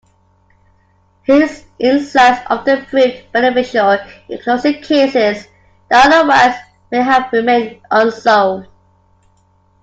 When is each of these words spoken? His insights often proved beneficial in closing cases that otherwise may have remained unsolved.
His 1.21 1.63
insights 1.77 2.41
often 2.47 2.85
proved 2.87 3.31
beneficial 3.31 3.99
in 4.29 4.39
closing 4.41 4.81
cases 4.81 5.47
that 5.91 6.11
otherwise 6.11 6.59
may 6.91 7.03
have 7.03 7.31
remained 7.31 7.79
unsolved. 7.91 8.65